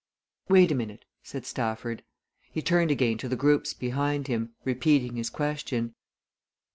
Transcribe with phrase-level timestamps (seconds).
[0.49, 2.01] "Wait a minute," said Stafford.
[2.51, 5.93] He turned again to the groups behind him, repeating his question.